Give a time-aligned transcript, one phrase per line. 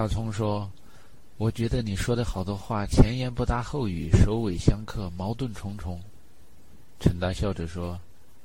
[0.00, 0.72] 大葱说
[1.36, 6.00] ：“我觉得你说的好多话前言不搭后语，首尾相克，矛盾重重。”
[6.98, 8.00] 陈达笑着说：“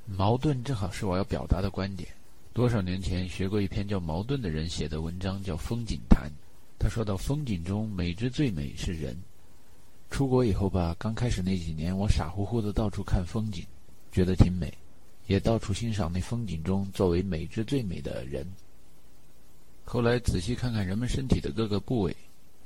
[0.06, 2.10] 矛盾正好是我要表达的观点。
[2.52, 6.30] 多少年前学过一篇叫《矛盾》的人写的文章，叫《风景谈》。
[6.78, 9.18] 他说到风景中美之最美是人。
[10.10, 13.66] 出国以后吧，刚开始那几年，我傻乎乎的到处看风景，
[14.12, 14.74] 觉得挺美，
[15.28, 18.46] 也到处欣赏那风景中作为美之最美的人。”
[19.86, 22.16] 后来仔细看看人们身体的各个部位，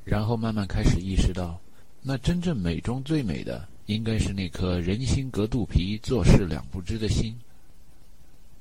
[0.05, 1.59] 然后慢慢开始意识到，
[2.01, 7.37] 那真正美中最美的，应该是那颗人心隔肚皮、做事两不知的心。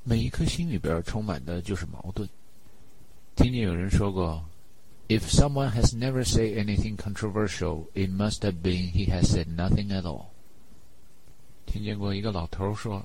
[0.02, 2.28] 每一颗心里边充满的就是矛盾。
[3.36, 4.44] 听见有人说过
[5.06, 10.02] ，If someone has never said anything controversial, it must have been he has said nothing at
[10.02, 10.26] all。
[11.64, 13.04] 听见过一个老头说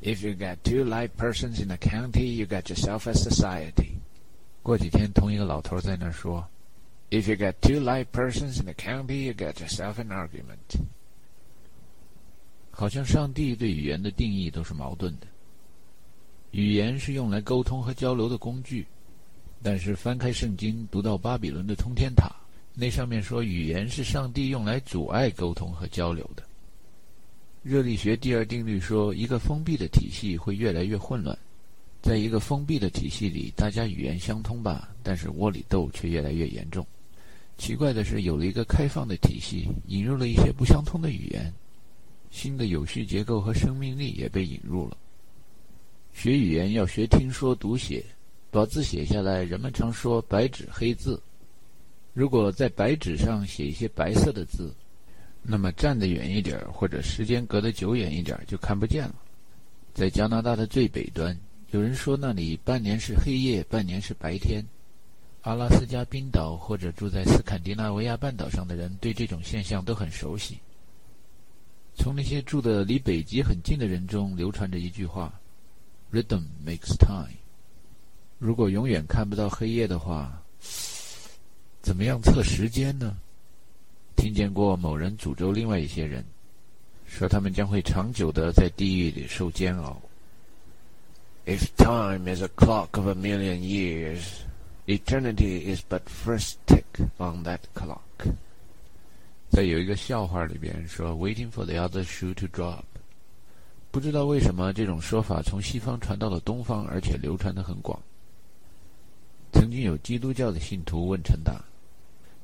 [0.00, 3.98] ，If you got two live persons in a county, you got yourself a society。
[4.68, 6.46] 过几天，同一个老头在那儿说
[7.08, 10.84] ：“If you get two like persons in the county, you get yourself an argument。”
[12.70, 15.26] 好像上帝对语言的定义都是矛盾的。
[16.50, 18.86] 语言是用来沟通和交流的工具，
[19.62, 22.30] 但是翻开圣经，读到巴比伦的通天塔，
[22.74, 26.42] 那上面说语言是上帝用来阻碍沟通和交流的。
[27.62, 31.38] 热力学第二定律说，一个封闭的体系会越来越混乱。
[32.00, 36.86] 在一个封闭的体系里，大家语言相通吧，但是窝里斗却越来越严重。
[37.58, 41.52] 奇怪的是，有了一个开放的体系，引入了一些不相通的语言，
[42.30, 44.96] 新的有序结构和生命力也被引入了。
[46.14, 48.04] 学语言要学听说读写，
[48.50, 49.42] 把字写下来。
[49.42, 51.20] 人们常说“白纸黑字”，
[52.14, 54.72] 如果在白纸上写一些白色的字，
[55.42, 59.14] 那么站得远一点或者时间隔得久远一点就看不见了。
[59.92, 61.36] 在加拿大的最北端。
[61.70, 64.64] 有人说那里半年是黑夜，半年是白天。
[65.42, 70.58] 阿拉斯加冰岛或者住在斯堪的纳维亚半岛上的人对这种现象都很熟悉。
[71.94, 75.38] 从那些住的离北极很近的人中流传着一句话
[76.10, 77.36] ：“Rhythm makes time。”
[78.38, 80.42] 如果永远看不到黑夜的话，
[81.82, 83.18] 怎么样测时间呢？
[84.16, 86.24] 听见过某人诅咒另外一些人，
[87.06, 90.00] 说他们将会长久的在地狱里受煎熬。
[91.48, 94.44] If time is a clock of a million years,
[94.86, 96.84] eternity is but first tick
[97.16, 98.34] on that clock。
[99.48, 102.82] 在有一个笑话里边说，waiting for the other shoe to drop。
[103.90, 107.98] 不知道为什么这种说法从西方传到了东方，而且流传的很广。
[109.50, 111.64] 曾经有基督教的信徒问陈达：“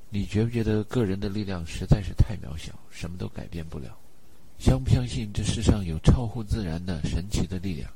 [0.09, 3.94] 你觉不觉得个人的力量实在是太渺小，什么都改变不了？
[4.59, 7.87] 相不相信这世上有超乎自然的神奇的力量？”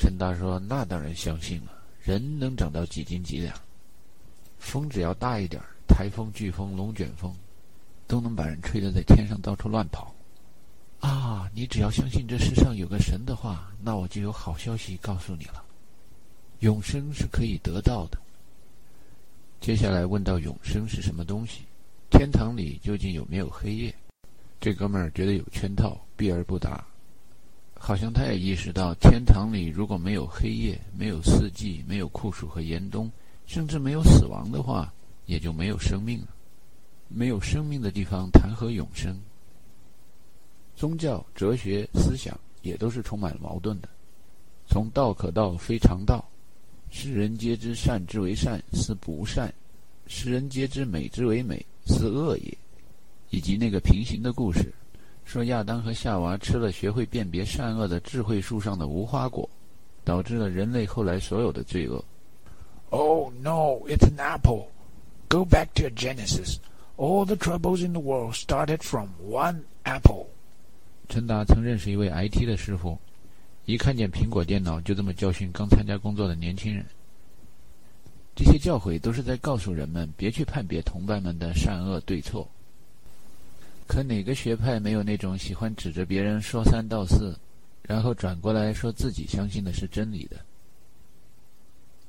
[0.00, 1.72] 陈达说：“那当然相信了。
[2.00, 3.54] 人能长到几斤几两？
[4.58, 7.36] 风只要大一点，台风、飓风、龙卷风，
[8.06, 10.14] 都能把人吹得在天上到处乱跑。
[11.00, 11.50] 啊！
[11.54, 15.62] 你只要相信这世上有个神的话，那我就有好消息告诉你了：
[16.60, 18.18] 永生是可以得到的。
[19.60, 21.60] 接下来问到永生是什么东西？
[22.08, 23.94] 天堂里究竟有没有黑夜？
[24.58, 26.82] 这哥们儿觉得有圈套，避而不答。”
[27.82, 33.10] 好像他也意识到，天堂里如果没有黑夜、没有四季、没有酷暑和严冬，
[33.46, 34.92] 甚至没有死亡的话，
[35.24, 36.28] 也就没有生命了。
[37.08, 39.18] 没有生命的地方，谈何永生？
[40.76, 43.88] 宗教、哲学、思想也都是充满了矛盾的。
[44.68, 46.22] 从道可道，非常道；
[46.90, 49.48] 世人皆知善之为善，斯不善；
[50.06, 52.56] 世人皆知美之为美，斯恶也。
[53.30, 54.70] 以及那个平行的故事。
[55.30, 59.48] 说亚当和夏娃吃了学会辨别善恶的智慧树上的无花果，
[60.02, 62.04] 导致了人类后来所有的罪恶。
[62.88, 64.66] Oh no, it's an apple.
[65.28, 66.56] Go back to Genesis.
[66.96, 70.26] All the troubles in the world started from one apple.
[71.08, 72.98] 陈达曾认识一位 IT 的师傅，
[73.66, 76.84] 一看见苹果电脑就这么教训刚参加工作的年轻人。
[78.34, 82.48] 这些教诲都是在告诉人们别去判别同伴们的善恶对错。
[83.90, 87.36] 可哪个学派没有那种喜欢指着别人说三道四，
[87.82, 90.36] 然后转过来说自己相信的是真理的？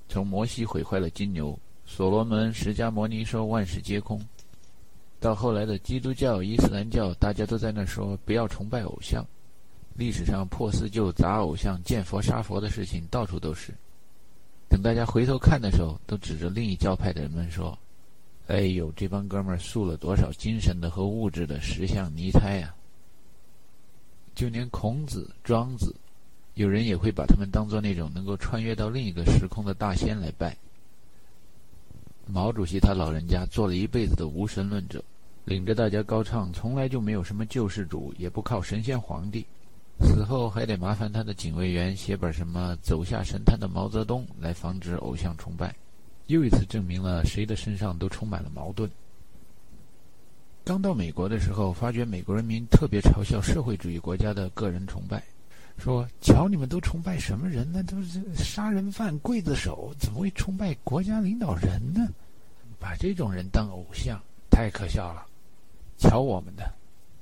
[0.07, 4.22] 从摩西毁坏了金牛，所罗门、释迦摩尼说万事皆空，
[5.19, 9.25] 到后来的基督教、伊斯兰教，大家都在那说不要崇拜偶像。
[9.95, 13.74] 历史上破四旧、砸偶像、见佛杀佛的事情到处都是。
[14.69, 17.75] 等大家回头看的时候，都指着另一教派的人们说。
[18.51, 22.75] 哎呦，这帮哥们儿塑了多少精神的和物质的石像泥胎呀！
[24.36, 25.95] 就连孔子、庄子，
[26.56, 30.53] 有人也会把他们当做那种能够穿越到另一个时空的大仙来拜。
[32.27, 35.01] 毛主席他老人家做了一辈子的无神论者，
[35.45, 39.45] 领着大家高唱，从来就没有什么救世主，也不靠神仙皇帝。
[40.01, 45.74] 死后还得麻烦他的警卫员写本什么“走下神坛的毛泽东”来防止偶像崇拜，
[46.31, 48.89] 又一次证明了谁的身上都充满了矛盾。
[50.63, 55.22] 刚到美国的时候，发觉美国人民特别嘲笑社会主义国家的个人崇拜，
[55.78, 57.83] 说：“瞧你们都崇拜什么人呢？
[57.83, 62.07] 都是杀人犯、刽子手，怎么会崇拜国家领导人呢？
[62.80, 65.25] 把这种人当偶像，太可笑了。”
[65.98, 66.72] 瞧我们的，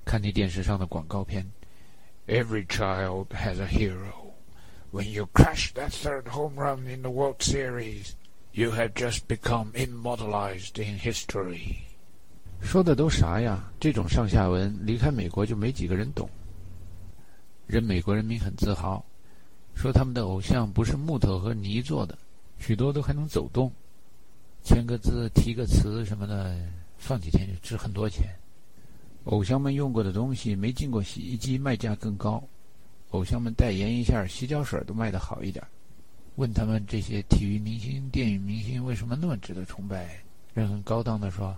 [0.05, 1.45] 看那电视上的广告片。
[2.27, 4.33] Every child has a hero.
[4.91, 8.13] When you crash that third home run in the World Series,
[8.53, 11.75] you have just become immortalized in history.
[12.61, 13.71] 说的都啥呀？
[13.79, 16.29] 这种上下文，离开美国就没几个人懂。
[17.67, 19.05] 人美国人民很自豪，
[19.75, 22.17] 说他们的偶像不是木头和泥做的，
[22.57, 23.71] 许多都还能走动。
[24.61, 26.53] 签个字、提个词什么的，
[26.97, 28.27] 放几天就值很多钱。
[29.25, 32.43] 偶像们用过的东西没进过洗衣机，卖价更高。
[33.11, 35.65] 偶像们代言一下，洗脚水都卖得好一点。
[36.39, 40.07] 问他们这些体育明星、电影明星为什么那么值得崇拜？
[40.53, 41.53] 人很高档的说：“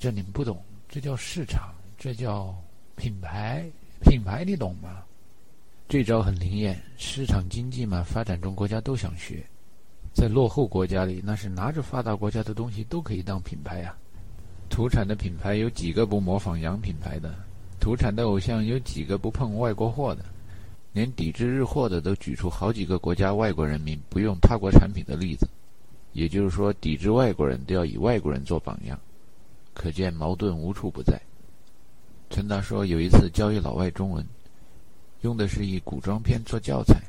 [0.00, 2.56] 这你们不懂，这叫市场，这叫
[2.96, 3.70] 品牌。
[4.00, 5.02] 品牌你懂吗？”
[5.86, 9.44] 这招很灵验，市场经济嘛，发展中国家都想学。
[10.14, 13.94] 在落后国家里，那是拿着发达国家的东西都可以当品牌呀。
[14.70, 17.34] 土产的品牌有几个不模仿洋品牌的？
[17.78, 20.24] 土产的偶像有几个不碰外国货的？
[20.94, 25.46] 连抵制日货的都举出好几个国家外国人民不用他国产品的例子。
[26.12, 28.96] 也就是说，抵制外国人都要以外国人做榜样，
[29.74, 31.20] 可见矛盾无处不在。
[32.30, 34.24] 陈达说，有一次教一老外中文，
[35.22, 37.02] 用的是一古装片做教材，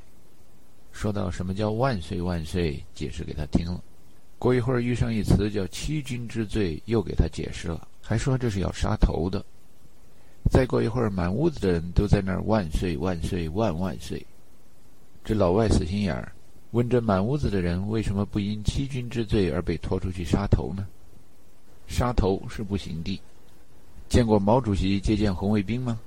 [0.92, 3.80] 说到什么叫万岁万岁，解释给他听了。
[4.40, 9.46] 过一会儿遇上一词叫欺君之罪，又给他解释了，还说这是要杀头的。
[10.50, 14.26] 再过一会儿，满屋子的人都在那儿万岁万岁万万岁。
[15.24, 16.32] 这老外死心眼儿，
[16.72, 20.86] 问这满屋子的人为什么不因欺君之罪而被拖出去杀头呢？
[21.88, 23.20] 杀头是不行的。
[24.08, 26.00] 见过毛主席接见红卫兵吗？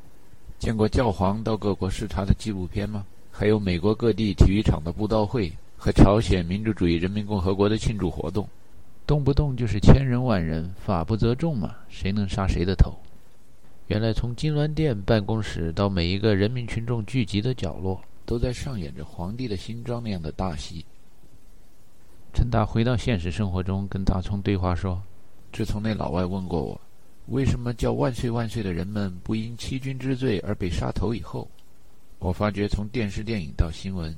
[0.58, 3.04] 见过教皇到各国视察的纪录片吗？
[3.30, 5.52] 还有美国各地体育场的布道会？
[5.76, 8.48] 和朝鲜民主主义人民共和国的庆祝活动，
[9.06, 12.92] 动不动就是千人万人，法不责众嘛，谁能杀谁的头？
[13.88, 20.84] 原来从金銮殿办公室到每一个人民群众聚集的角落，都在上演着皇帝的新装那样的大戏。
[22.34, 25.02] 陈达回到现实生活中，跟大葱对话说
[25.54, 26.78] ：“自从那老外问过我，
[27.28, 31.48] 为什么叫万岁万岁的人们不因欺君之罪而被杀头以后，
[32.18, 34.14] 我发觉从电视电影到新闻。”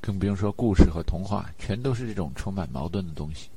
[0.00, 3.48] 更不用说故事和童话，全都是这种充满矛盾的东西。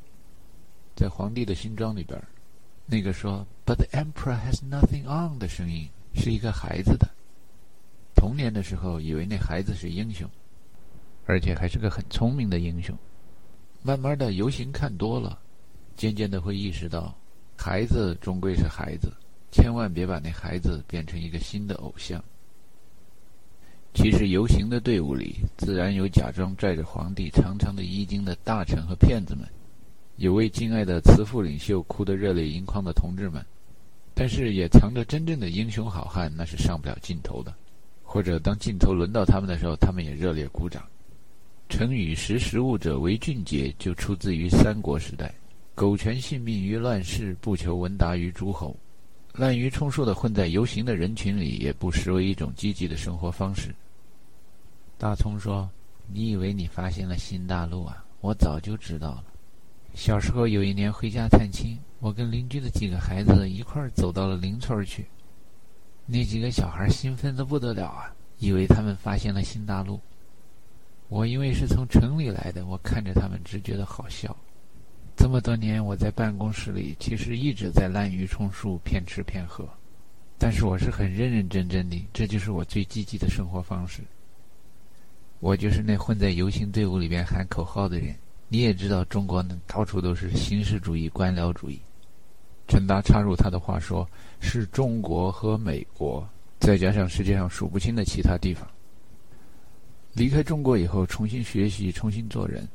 [0.96, 2.20] 在皇帝的新装里边，
[2.86, 7.10] 那个说 “But the emperor has nothing on” 的声音是一个孩子的。
[8.16, 10.30] 童年的时候，以为那孩子是英雄，
[11.26, 12.98] 而且还是个很聪明的英雄。
[13.82, 15.40] 慢慢的游行看多了，
[15.96, 17.16] 渐渐的会意识到，
[17.58, 19.12] 孩子终归是孩子，
[19.52, 22.24] 千万别把那孩子变成一个新的偶像。
[23.94, 29.48] 其实游行的队伍里，自然有假装拽着皇帝长长的衣襟的大臣和骗子们，
[30.18, 33.46] 有为敬爱的慈父领袖哭得热泪盈眶的同志们，
[34.14, 37.54] 但是也藏着真正的英雄好汉，那是上不了镜头的。
[38.02, 40.84] 或者当镜头轮到他们的时候，他们也热烈鼓掌。
[41.68, 45.34] 成语“识时务者为俊杰”就出自于三国时代
[45.76, 48.74] ，“苟全性命于乱世，不求闻达于诸侯”，
[49.34, 53.76] 滥竽充数的混在游行的人群里，也不失为一种积极的生活方式。
[54.98, 55.70] 大葱说
[56.08, 58.06] ：“你以为你发现了新大陆啊？
[58.22, 59.26] 我早就知道了。
[59.96, 65.06] 小时候有一年回家探亲，我跟邻居的几个孩子一块儿走到了邻村去。
[66.06, 69.98] 那几个小孩兴奋的不得了啊，以为他们发现了新大陆。
[71.08, 74.36] 我因为是从城里来的，我看着他们只觉得好笑。
[75.16, 79.66] 这么多年我在办公室里，其实一直在滥竽充数、骗吃骗喝，
[80.38, 84.02] 但是我是很认认真真的，这就是我最积极的生活方式。”
[85.40, 88.14] 我就是那混在游行队伍里边喊口号的人。
[88.48, 91.80] 你也知道，中国呢到处都是形式主义、官僚主义。
[92.68, 94.08] 陈达插入他的话说
[94.40, 96.28] ：“是中国和美国，
[96.60, 98.68] 再加上世界上数不清的其他地方。
[100.14, 102.68] 离开中国以后，重新学习，重新做人。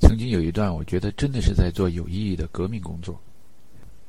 [0.00, 3.18] 曾经有一段，我觉得真的是在做有意义的革命工作。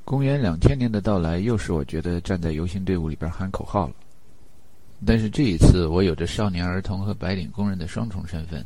[0.03, 3.93] 公元两千年的到来，又是我觉得站在游行队伍里边喊口号了。”
[5.05, 8.65] 但是这一次，我有着少年儿童和白领工人的双重身份，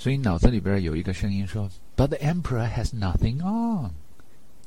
[0.00, 3.90] 所以脑子里边有一个声音说：“But the emperor has nothing on。”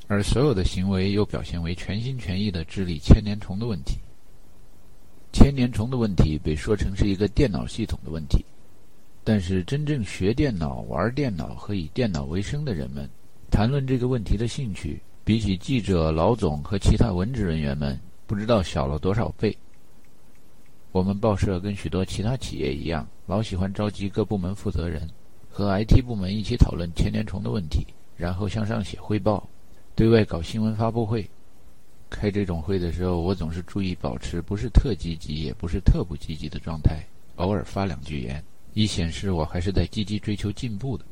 [0.05, 3.97] 而所有的行为又表现为全心全意的治理千年虫的问题。
[5.31, 8.45] 千年虫的问题被说成是一个电脑系统的问题，
[9.23, 13.09] 但是真正学电脑、玩电脑和以电脑为生的人们，
[13.49, 19.57] 谈论这个问题的兴趣，比起记者、老总和其他文职人员们，不知道小了多少倍。
[20.91, 25.09] 我们报社跟许多其他企业一样，老喜欢召集各部门负责人
[25.55, 27.86] 和 IT 部门一起讨论千年虫的问题，
[28.17, 29.48] 然后向上写汇报，
[29.93, 31.29] 对外搞新闻发布会。
[32.10, 37.03] 开这种会的时候，我总是注意保持不是特积极，也不是特不积极的状态，
[37.36, 38.43] 偶尔发两句言，
[38.74, 41.05] 以显示我还是在积极追求进步的。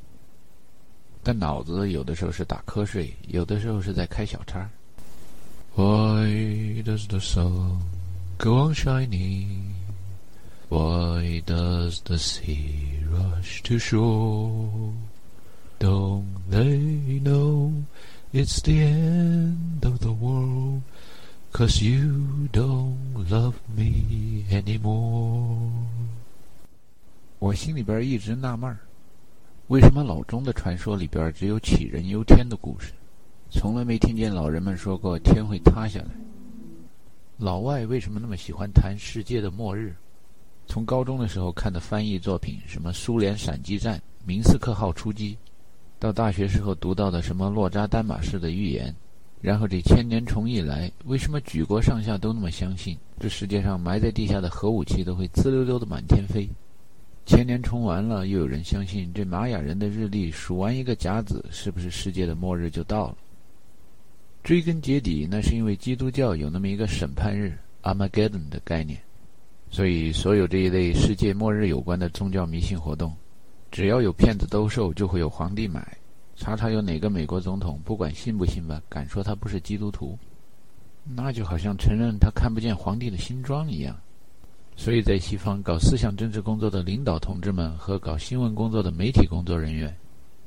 [1.24, 4.68] 但脑子有的时候是打瞌睡，有的时候是在开小差。
[5.76, 7.80] Why does the sun
[8.38, 9.74] go on shining?
[10.70, 14.94] Why does the sea rush to shore?
[15.80, 17.84] Don't they know
[18.32, 20.82] it's the end of the world?
[21.52, 25.70] Cause you don't love me anymore.
[27.40, 28.80] 我心里边一直纳闷儿，
[29.68, 32.94] 为什么老钟的传说里边只有杞人忧天的故事，
[33.50, 36.12] 从来没听见老人们说过天会塌下来？
[37.38, 39.96] 老外为什么那么喜欢谈世界的末日？
[40.72, 45.38] 从高中的时候看的翻译作品，什么苏联闪击战、明斯克号出击，
[46.00, 48.96] 到大学时候读到的什么洛扎丹马士的预言，
[49.42, 56.48] 然后这千年虫一来，为什么举国上下都那么相信这世界上埋在地下的核武器都会滋溜溜的满天飞？
[57.26, 63.18] 千年虫完了，又有人相信这玛雅人的日历数完一个甲子，是不是世界的末日就到了？
[64.42, 68.98] 追根结底，那是因为基督教有那么一个审判日 （Armageddon） 的概念。
[69.72, 73.16] 所以，所有这一类世界末日有关的宗教迷信活动，
[73.72, 75.98] 只要有骗子兜售，就会有皇帝买。
[76.36, 80.20] 查查有哪个美国总统，不管信不信吧，敢说他不是基督徒，
[81.16, 83.98] 那就好像承认他看不见皇帝的新装一样。
[84.76, 89.96] 所以在西方搞思想政治工作的领导同志们和搞新闻工作的媒体工作人员，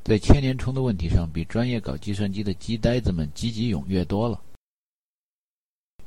[0.02, 4.38] 在千年虫的问题上，比专业搞计算机的鸡呆子们积极踊跃多了。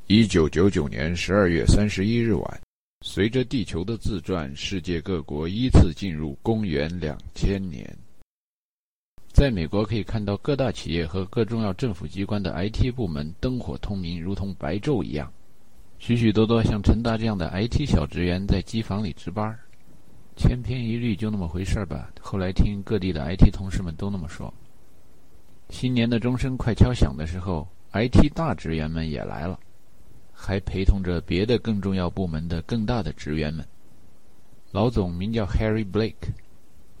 [0.06, 2.60] 一九九九年十二月三十一日晚。
[3.02, 7.96] 随着地球的自转，世界各国依次进入公元两千年。
[9.32, 15.32] 在美国，可以看到各大企业和各重要政府机关的 IT 部门灯火通明，如同白昼一样。
[16.00, 19.56] 许许多多像陈达这样的 IT 小职员在机房里值班，
[20.36, 22.10] 千篇一律就那么回事儿吧。
[22.20, 24.52] 后来听各地的 IT 同事们都那么说。
[25.70, 29.60] 新年的钟声快敲响的时候，IT 大职员们也来了。
[30.40, 33.66] 还陪同着别的更重要部门的更大的职员们。
[34.70, 36.30] 老总名叫 Harry Blake，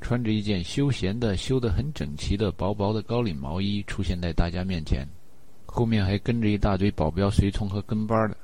[0.00, 5.06] 穿着一件休闲的、修得很整齐的薄薄的高领毛衣出现在大家面前，
[5.66, 8.36] 后面还跟着一大堆保镖、随从和跟班的。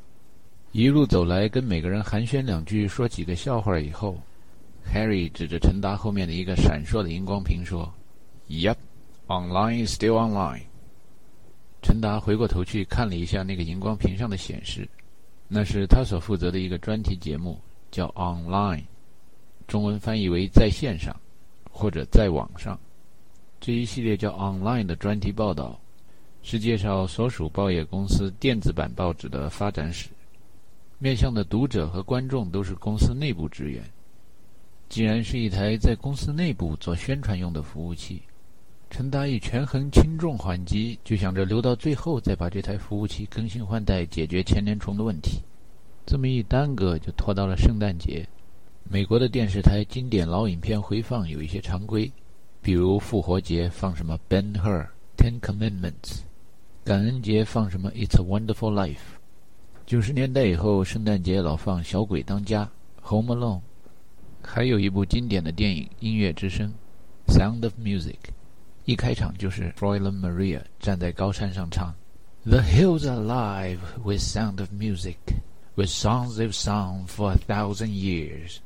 [0.71, 4.17] 一路走来，跟每个人寒暄两句，说几个笑话以后
[4.93, 7.93] ，Harry 指着陈达后面的一个闪烁的荧光屏说
[8.49, 8.77] ：“Yep,
[9.27, 10.63] online is still online。”
[11.85, 14.89] 陈达回过头去看了一下那个荧光屏上的显示，
[15.47, 17.61] 那是他所负责的一个专题节目，
[17.91, 18.79] 叫《Online》，
[19.69, 21.15] 中文翻译为“在线上”
[21.71, 22.81] 或者“在网上”。
[23.61, 25.79] 这一系列叫《Online》的专题报道，
[26.43, 30.09] 是介绍所属报业公司电子版报纸的发展史，
[30.99, 33.85] 面向的读者和观众都是公司内部职员。
[34.89, 38.23] 既然是一台在公司内部做宣传用的服务器。
[38.91, 45.43] 陈达以权衡轻重缓急，就想着留到最后再把这台服务器更新换代，解决千年虫的问题。
[46.07, 48.25] 这么一耽搁，就拖到了圣诞节。
[48.89, 52.13] 美国的电视台经典老影片回放有一些常规，
[52.61, 54.83] 比如复活节放什么《Ben Hur》
[55.17, 55.91] 《Ten Commandments》，
[56.85, 58.93] 感恩节放什么《It's a Wonderful Life》。
[59.87, 62.65] 九十年代以后，圣诞节老放《小鬼当家》
[63.09, 63.59] 《Home Alone》，
[64.43, 66.73] 还有一部经典的电影《音乐之声》
[67.35, 68.13] 《Sound of Music》。
[68.85, 71.95] 一开场就是 Fräulein Maria 站在高山上唱
[72.45, 75.17] ：“The hills alive with sound of music,
[75.75, 78.59] with songs they've sung for a thousand years。”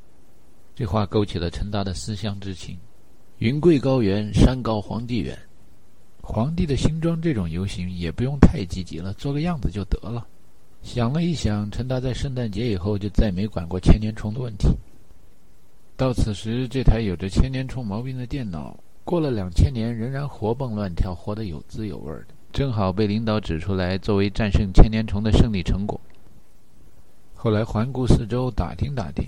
[0.75, 2.77] 这话勾起了陈达的思乡之情。
[3.37, 5.37] 云贵高原，山高皇帝远。
[6.21, 10.27] 皇帝的新装这种游行也不用太积极了，做个样子就得了。
[10.83, 14.67] 想了一想，陈达在圣诞节以后就再没管过千年虫的问题。
[15.95, 18.77] 到此时，这台有着千年虫毛病的电脑。
[19.09, 25.99] 过了两千年，仍然活蹦乱跳，活得有滋有味的，正好被领导指出来作为战胜千年虫的胜利成果。
[27.33, 29.27] 后来环顾四周，打听打听，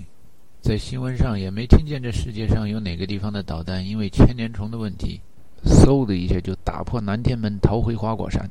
[0.60, 5.20] 在新闻上也没听见这世界上有哪个地方的导弹因为千年虫的问题，
[5.64, 8.48] 嗖的一下就打破南天门，逃回花果山。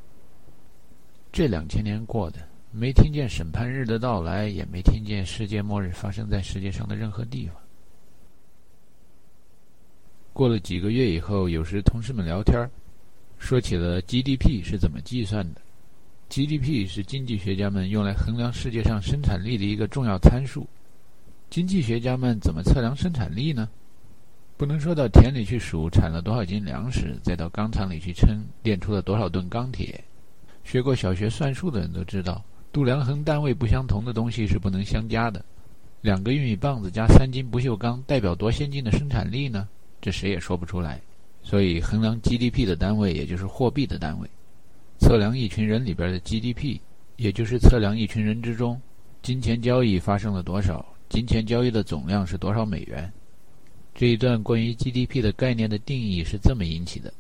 [1.32, 2.40] 这两千年过的，
[2.72, 7.56] 没听见审判日的到来，也没听见世界末日发生在世界上的任何地方。
[10.42, 12.68] 过了几个月以后，有时同事们聊天
[13.38, 15.62] 说起了 GDP 是怎么计算的。
[16.32, 20.66] GDP 是经济学家们用来衡量世界上生产力的一个重要参数。
[21.52, 23.70] 经济学家们怎么测量生产力呢？
[24.58, 30.04] 不能说到田里去数产了多少斤粮食，再到钢厂里去称炼出了多少吨钢铁。
[30.64, 32.44] 学过小学算术的人都知道，
[32.74, 35.46] 度量衡单位不相同的东西是不能相加的。
[36.02, 39.70] 两个玉米棒子加三斤不锈钢，代表多先进的生产力呢？
[40.02, 41.00] 这谁也说不出来。
[41.44, 44.30] 所以，衡量 GDP 的单位也就是货币的单位。
[45.00, 46.80] 测量一群人里边的 GDP，
[47.16, 48.80] 也就是测量一群人之中
[49.22, 53.12] 金钱交易发生了多少，金钱交易的总量是多少美元。
[53.96, 57.12] 这一段关于 GDP 的概念的定义是这么引起的：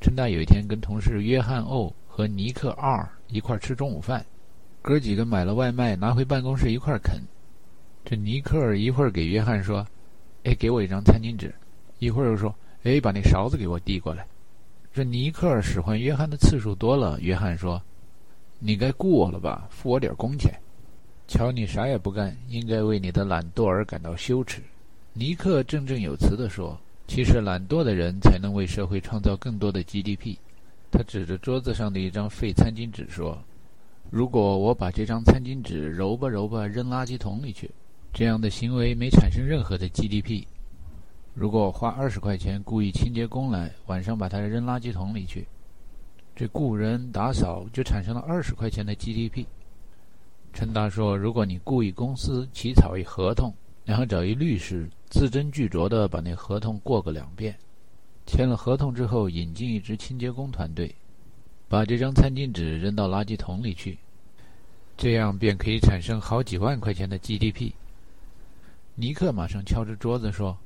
[0.00, 4.24] 陈大有一天跟同事约翰 O 和尼克 R 一块吃中午饭，
[4.80, 7.20] 哥几个买了外卖拿回办公室一块啃。
[8.04, 9.86] 这尼克一会儿给约翰说
[10.44, 11.52] ：“哎，给我一张餐巾纸。”
[11.98, 14.26] 一会儿又说：“哎，把那勺子给我递过来。”
[14.92, 17.80] 这尼克使唤约翰的次数多了，约翰说
[18.58, 19.68] ：“你该雇我了吧？
[19.70, 20.52] 付我点工钱。
[21.26, 24.62] 瞧你啥也不干，应该为你的懒惰而感到羞耻。”
[25.12, 30.36] 尼克振振有词地说：“其实懒惰的人才能为社会创造更多的 GDP。”
[30.90, 33.38] 他指着桌子上的一张废餐巾纸说
[34.10, 37.70] ：“如果我把这张餐巾纸揉吧揉吧扔垃圾桶里去，
[38.12, 40.44] 这样的行为没产生任何的 GDP。”
[41.38, 45.46] 如果花二十块钱雇一清洁工来，晚上把它扔垃圾桶里去，
[46.34, 49.46] 这雇人打扫就产生了二十块钱的 GDP。
[50.52, 53.54] 陈达说：“如果你雇一公司起草一合同，
[53.84, 57.56] 然后找一律师字斟句酌地把那合同过个两遍，
[58.26, 60.92] 签了合同之后引进一支清洁工团队，
[61.68, 63.96] 把这张餐巾纸扔到垃圾桶里去，
[64.96, 67.70] 这样便可以产生好几万块钱的 GDP。”
[68.96, 70.58] 尼克马上敲着桌子说。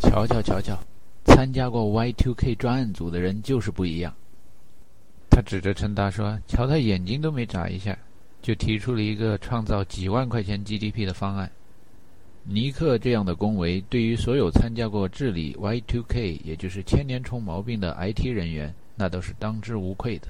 [0.00, 0.78] 瞧瞧瞧瞧，
[1.24, 4.14] 参加过 Y2K 专案组的人就是不一样。
[5.30, 7.98] 他指着陈达说：“瞧他眼睛都没眨一下，
[8.40, 11.50] 就提出了一个创造几万块钱 GDP 的方案。”
[12.46, 20.28] 尼克这样的恭维，对于所有参加过治理 Y2K，也就是千年虫毛病的 IT 人员，那都是当之无愧的。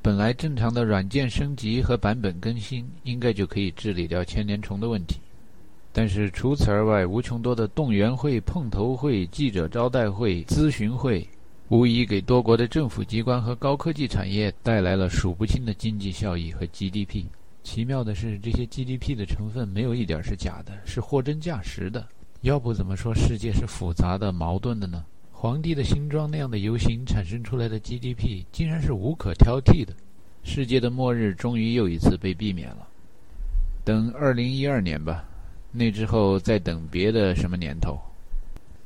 [0.00, 5.16] 本来正常的软件升级和版本更新，应该就可以治理掉千年虫的问题。
[5.94, 11.28] 但是除此而外，无穷多的动员会、碰头会、记者招待会、咨询会，
[11.68, 17.26] 无疑给多国的政府机关和高科技产业带来了数不清的经济效益和 GDP。
[17.62, 22.06] 奇妙的是，这些 GDP 的成分没有一点是假的，是货真价实的。
[22.40, 25.04] 要不怎么说世界是复杂的、矛盾的呢？
[25.30, 29.92] 皇帝的新装那样的游行产生出来的 GDP，竟然是无可挑剔的。
[30.42, 32.88] 世界的末日终于又一次被避免了。
[33.84, 35.24] 等二零一二年吧。
[35.74, 37.98] 那之后再等别的什么年头，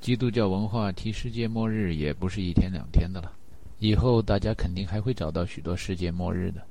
[0.00, 3.32] 基督教文化提世界末日也不是一天两天的了。
[3.80, 6.64] 以后大家肯定还会找到许多世界末日的。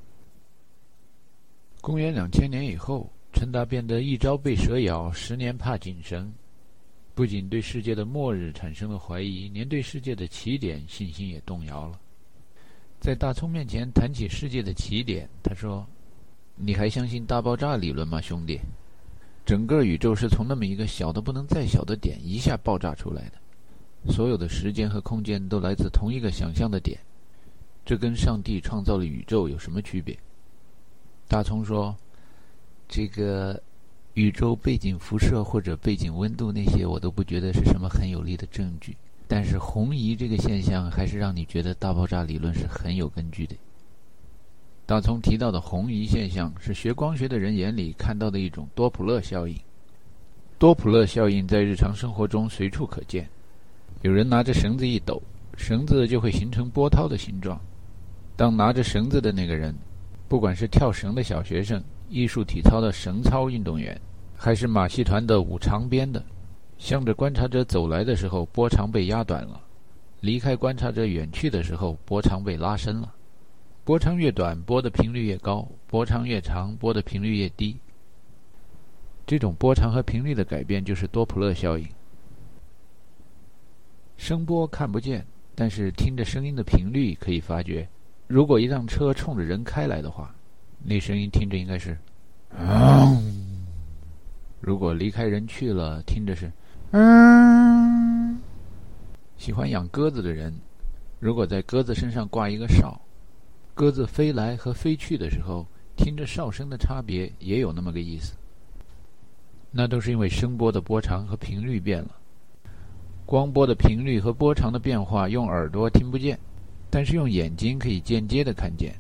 [1.81, 6.33] 公元两千年以后，陈达变得一朝被蛇咬，十年怕井绳，
[7.13, 11.99] 不仅对世界的末日产生了怀疑，连对世界的起点信心也动摇了。
[13.01, 15.85] 在大葱面前谈起世界的起点，他说
[16.55, 18.59] ：“你还相信大爆炸理论吗，兄弟？”
[19.45, 26.99] 整个宇宙是从那么一个小的不能再小的点一下爆炸出来的，所有的时间和空间都来自同一个想象的点，
[27.85, 30.17] 这跟上帝创造了宇宙有什么区别？
[31.27, 31.95] 大葱说
[32.89, 33.61] ：“这个
[34.15, 43.55] 宇宙背景辐射或者背景温度那些，我都不觉得是什么很有力的证据，但是红移这个现象还是让你觉得大爆炸理论是很有根据的。”
[44.87, 49.57] 大葱提到的红移现象是学光学的人眼里看到的一种多普勒效应。
[50.59, 53.27] 多普勒效应在日常生活中随处可见。
[54.03, 55.19] 有人拿着绳子一抖，
[55.57, 57.59] 绳子就会形成波涛的形状。
[58.35, 59.73] 当拿着绳子的那个人，
[60.27, 63.99] 不管是跳绳的小学生、艺术体操的绳操运动员，
[64.37, 66.23] 还是马戏团的舞长鞭的，
[66.77, 69.59] 向着观察者走来的时候，波长被压短了；
[70.19, 73.11] 离开观察者远去的时候，波长被拉伸了。
[73.85, 77.77] 波长越短，波的频率越高；波长越长，波的频率越低。
[79.27, 81.87] 这种波长和频率的改变就是多普勒效应。
[84.17, 87.87] 声波看不见，但是听着声音的频率可以发觉。
[88.25, 90.33] 如果一辆车冲着人开来的话，
[90.83, 91.95] 那声音听着应该是
[92.57, 93.21] “嗯”；
[94.61, 96.51] 如果离开人去了，听着是
[96.89, 98.39] “嗯”。
[99.37, 100.51] 喜欢养鸽子的人，
[101.19, 102.99] 如果在鸽子身上挂一个哨。
[103.75, 108.33] 鸽子飞来和飞去的时候，听着哨声的差别也有那么个意思。
[109.69, 112.15] 那都是因为声波的波长和频率变了。
[113.25, 116.39] 光波的频率和波长的变化用耳朵听不见，
[116.89, 118.95] 但是用眼睛可以间接的看见。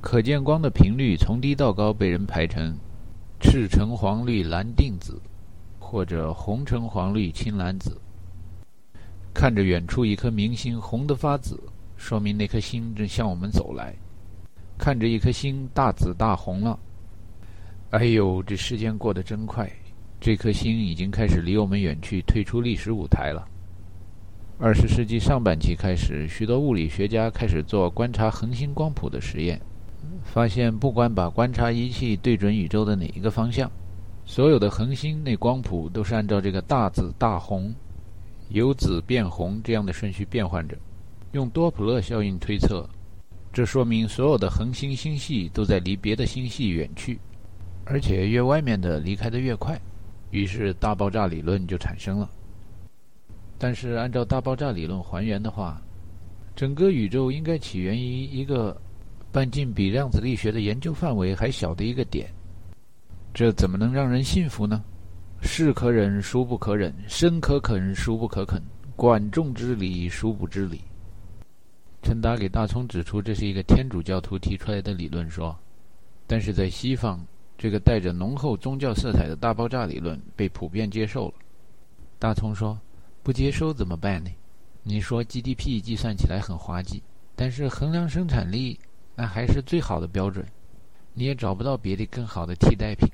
[0.00, 2.76] 可见光的频率从低到高被人排成
[3.40, 5.20] 赤橙黄绿蓝靛紫，
[5.80, 8.00] 或者红橙黄绿青蓝紫。
[9.32, 11.58] 看着远处一颗明星红得发紫，
[12.04, 13.94] 说明那颗星正向我们走来。
[14.76, 16.78] 看着一颗星大紫大红了，
[17.92, 19.66] 哎呦，这时间过得真快！
[20.20, 23.48] 这颗星已经开始离我们远去，退出历史舞台了。
[24.58, 29.58] 二十世纪上半期开始，许多物理学家开始做观察恒星光谱的实验，
[30.24, 33.70] 发现不管把观察仪器对准宇宙的哪一个方向，
[34.26, 37.74] 所有的恒星那光谱都是按照这个大紫大红。
[38.50, 40.76] 由紫变红这样的顺序变换着，
[41.34, 42.88] 用多普勒效应推测，
[43.52, 47.18] 这说明所有的恒星星系都在离别的星系远去，
[47.84, 49.76] 而且越外面的离开的越快，
[50.30, 52.30] 于是大爆炸理论就产生了。
[53.58, 55.82] 但是按照大爆炸理论还原的话，
[56.54, 58.80] 整个宇宙应该起源于一个
[59.32, 62.32] 半径比量子力学的研究范围还小的一个点，
[63.32, 64.84] 这怎么能让人信服呢？
[65.42, 68.62] 是可忍，孰不可忍；生可肯，孰不可肯。
[68.94, 70.80] 管仲之理，孰不知理？
[72.04, 75.58] 陈达给大聪指出，这是一个天主教徒提出来的理论，说，
[76.26, 77.18] 但是在西方，
[77.56, 81.34] 这个带着浓厚宗教色彩的大爆炸理论被普遍接受了。
[82.18, 82.78] 大聪说
[83.24, 84.30] ：“不接受怎么办呢？
[84.82, 87.02] 你说 GDP 计算起来很滑稽，
[87.34, 88.78] 但是衡量生产力，
[89.14, 90.44] 那还是最好的标准。
[91.14, 93.08] 你也找不到别的更好的替代品。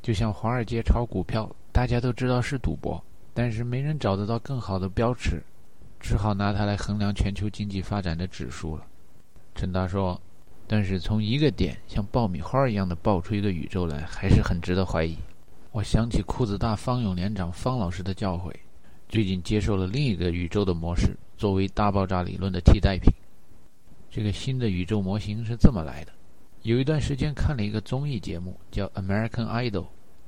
[0.00, 5.42] 就像华尔街炒股票。”大家都知道是赌博，但是没人找得到更好的标尺，
[6.02, 8.84] 只好拿它来衡量全球经济发展的指数了。
[9.54, 10.20] 陈达说
[10.66, 15.16] ：“但是从一个点像爆米花一样的爆出一个宇宙来，还是很值得怀疑。”
[15.70, 18.52] 我想起裤子大方永连长方老师的教诲，
[19.08, 23.10] 最近接受了另一个宇宙的模式作为大爆炸理论的替代品。
[24.10, 26.12] 这个新的宇宙模型是这么来的：
[26.62, 29.70] 有一段时间看了一个综艺节目，叫《American Idol》。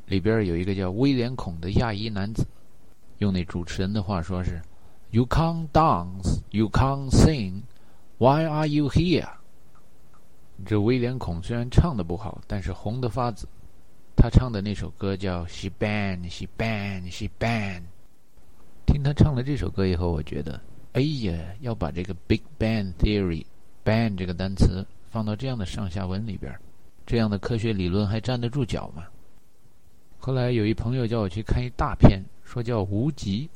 [0.07, 2.47] 里边有一个叫威廉孔的亚裔男子，
[3.19, 4.61] 用那主持人的话说是
[5.15, 7.63] ：“You can't dance, you can't sing,
[8.19, 9.29] why are you here？”
[10.67, 13.47] 这威廉孔虽然唱的不好，但是红得发紫。
[14.17, 17.81] 他唱的那首歌叫《She Bang, She Bang, She Bang》。
[18.87, 20.61] 听他唱了这首歌以后，我觉得，
[20.95, 26.53] 哎呀，要把这个 Big Bang Theory，Bang 这个单词放到这样的上下文里边，
[27.07, 29.05] 这样的科学理论还站得住脚吗？
[30.19, 33.47] 后来有一朋友叫我去看一大片，说叫《无极》。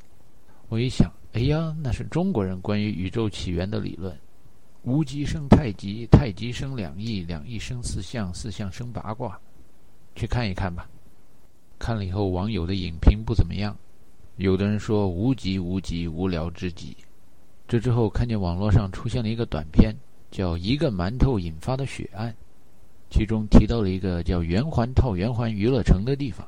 [0.68, 4.12] 我一想，哎呀，那是中国人关于宇宙起源的理论。
[4.82, 9.38] 无极生太极，太极生两仪，两仪生四象，四象生八卦。
[10.16, 10.90] 去看一看吧。
[11.78, 13.76] 看了以后，网友的影评不怎么样。
[14.34, 16.96] 有的人说无极无极，无聊至极。
[17.68, 19.94] 这之后，看见网络上出现了一个短片，
[20.32, 22.32] 叫《一个馒头引发的血案》，
[23.16, 26.44] 其中提到了一个叫圆环套圆环娱乐城的地方。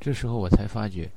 [0.00, 1.10] 这时候我才发觉，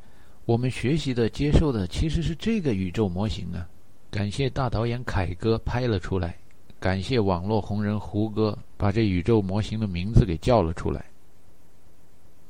[0.45, 3.67] 我们学习的、接受的其实是这个宇宙模型啊！
[4.09, 6.35] 感谢大导演凯哥拍了出来，
[6.79, 11.05] 感谢网络红人胡歌把这宇宙模型的名字给叫了出来。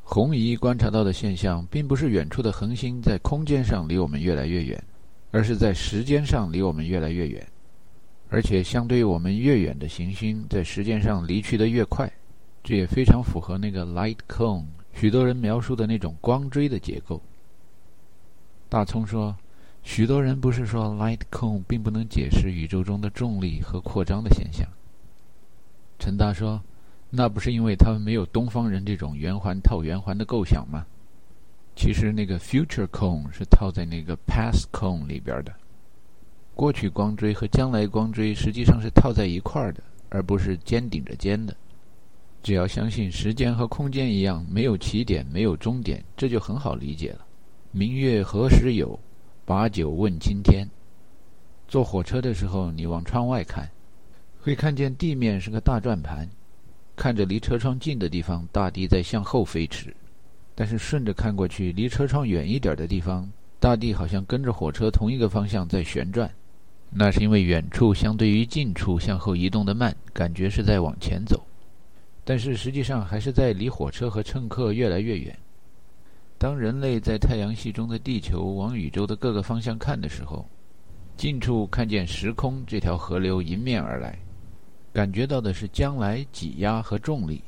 [0.03, 4.81] 红移观察到的现象，并不是远处的恒星在空间上离我们越来越远，
[5.31, 7.45] 而是在时间上离我们越来越远，
[8.29, 12.11] 而且相对于我们越远的行星，在时间上离去的越快。
[12.63, 14.65] 这也非常符合那个 light cone。
[14.93, 17.21] 许多人描述的那种光锥的结构。
[18.71, 19.35] 大葱说
[19.83, 24.65] ：“许多人不是说 light cone 并不能解释宇宙中的重力和扩张的现象。”
[25.99, 26.63] 陈达说
[27.11, 30.85] ：“那不是因为他们没有东方人这种圆环套圆环的构想吗？
[31.75, 35.53] 其实那个 future cone 是套在那个 past cone 里边的。
[36.55, 41.53] 过去光锥和将来光锥实际上是套在一块儿的，而不是尖顶着尖的。”
[42.41, 47.25] 只要相信时间和空间一样没有起点没有终点，这就很好理解了。
[47.73, 48.99] 明月何时有？
[49.45, 50.69] 把酒问青天。
[51.69, 53.69] 坐火车的时候，你往窗外看，
[54.41, 56.27] 会看见地面是个大转盘，
[56.97, 59.89] 看着离车窗近的地方，大地在向后飞驰；
[60.53, 66.29] 但是顺着看过去，离车窗远一点的地方，大地好像跟着火车同一个方向在旋转。
[66.89, 71.41] 那是因为远处相对于近处向后移动的慢，感觉是在往前走。
[72.25, 75.33] 但是实际上还是在离火车和乘客越来越远。
[76.41, 80.43] 当人类在太阳系中的地球往宇宙的各个方向看的时候，
[81.15, 84.17] 近处看见时空这条河流迎面而来，
[84.91, 87.43] 感觉到的是将来、挤压和重力。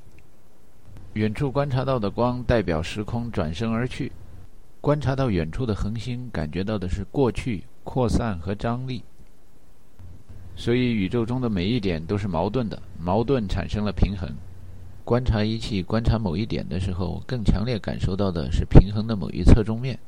[1.13, 4.11] 远处观察到的光代表时空转身而去，
[4.79, 9.03] 观察到远处的恒星，感觉到的是过去、扩散和张力。
[10.55, 14.29] 所以，宇宙中的每一点都是矛盾的，矛盾产生了平衡。
[15.05, 19.99] 观察仪器观察某一点的时候，更强烈感受到的是平衡的某一侧重面。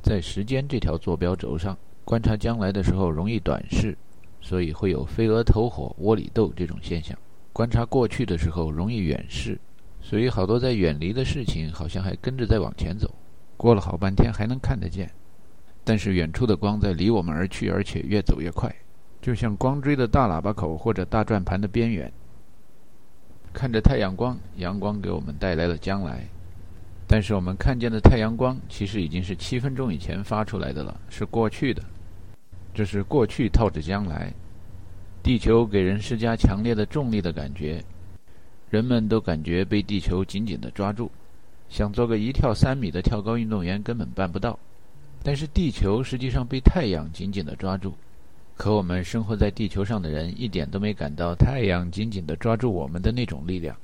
[0.00, 3.98] 在时间这条坐标轴上，观察将来的时候容易短视，
[4.40, 7.16] 所以会有飞蛾投火、窝里斗这种现象；
[7.52, 9.58] 观察过去的时候容易远视，
[10.00, 13.12] 所以好多在远离的事情好像还跟着在往前走，
[13.56, 15.10] 过了好半天还能看得见。
[15.82, 18.72] 但是远处的光在离我们而去，而且越走越快。
[19.20, 22.12] 就像光锥的大喇叭口或者大转盘的边缘，
[23.56, 26.28] 看着太阳光，阳光给我们带来了将来，
[27.06, 31.82] 但是我们看见的太阳光其实已经是七分钟以前发出来的了，是过去的。
[32.74, 34.30] 这是过去套着将来。
[35.22, 37.82] 地球给人施加强烈的重力的感觉，
[38.68, 41.10] 人们都感觉被地球紧紧地抓住，
[41.70, 44.58] 想做个一跳三米的跳高运动员根本办不到。
[45.22, 47.94] 但是地球实际上被太阳紧紧地抓住。
[48.56, 53.76] 可我们生活在地球上的人一点都没感到太阳紧紧地抓住我们的那种力量。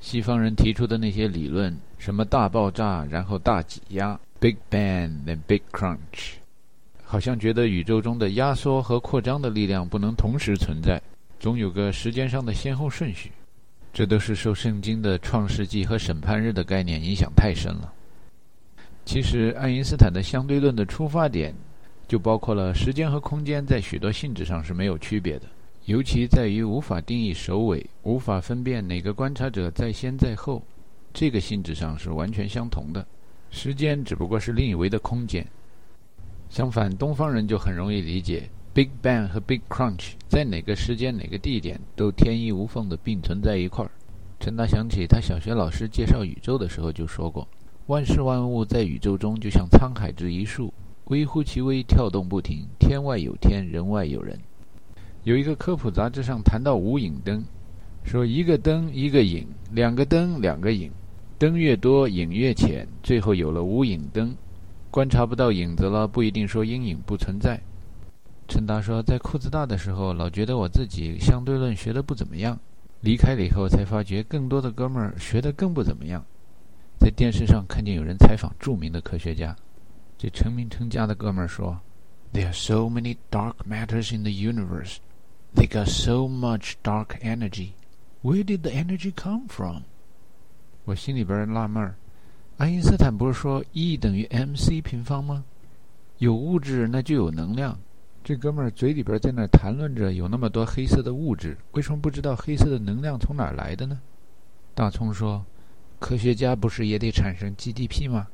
[0.00, 6.34] 西方人提出的那些理论，什么大爆炸，然后大挤压 （Big Bang then Big Crunch），
[7.04, 11.00] 好像觉得宇宙中的压缩和扩张的力量不能同时存在，
[11.38, 13.30] 总有个时间上的先后顺序。
[13.92, 17.90] 这都是受圣经的创世纪和审判日的概念影响太深了。
[19.06, 21.54] 其实，爱因斯坦的相对论的出发点。
[22.08, 25.46] 就包括了时间和空间在许多性质上是没有区别的，
[25.86, 30.62] 尤其在于无法定义首尾，无法分辨哪个观察者在先在后，
[31.12, 33.06] 这个性质上是完全相同的。
[33.50, 35.46] 时间只不过是另一维的空间。
[36.48, 43.90] 相反，东方人就很容易理解 Big Bang 和 Big Crunch 在哪个时间、哪个地点都天衣无缝地并存在一块儿。
[44.38, 47.48] 陈达想起他小学老师介绍宇宙的时候就说过
[47.86, 50.72] ：“万事万物在宇宙中就像沧海之一粟。”
[51.06, 52.66] 微乎其微，跳动不停。
[52.80, 54.36] 天外有天，人外有人。
[55.22, 57.44] 有一个科普杂志上谈到无影灯，
[58.04, 60.90] 说一个灯一个影，两个灯两个影，
[61.38, 64.34] 灯越多影越浅，最后有了无影灯。
[64.90, 67.60] 观察不到影子了，不一定说阴影不存在。
[68.48, 72.58] 陈达说，在裤子大的时候，老觉得我自己相对论学的不怎么样，
[73.00, 76.24] 离开了以后才发觉，更多的哥们儿学的更不怎么样。
[76.98, 79.54] 在电视上看见有人采访著名的科学家。
[80.18, 81.80] 这成名成家的哥们儿说
[82.32, 84.96] ：“There are so many dark matters in the universe.
[85.54, 87.72] They got so much dark energy.
[88.22, 89.82] Where did the energy come from？”
[90.84, 91.96] 我心里边纳闷儿，
[92.58, 95.44] 爱因斯坦不是说 E 等于 mc 平方吗？
[96.18, 97.78] 有物质那就有能量。
[98.24, 104.00] 这哥们儿嘴里边在那谈论着有那么多黑色的物质，为什么不知道黑色的能量从哪儿来的呢？
[104.74, 105.44] 大葱说
[106.00, 108.26] ：“科学家不是也得产生 GDP 吗？”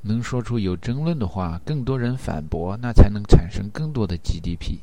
[0.00, 4.78] 能说出有争论的话，更多人反驳，那才能产生更多的 GDP。